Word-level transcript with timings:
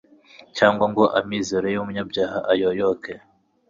cyangwa 0.57 0.85
ngo 0.91 1.03
amizero 1.19 1.67
y'umunyabyago 1.73 2.39
ayoyoke 2.51 3.13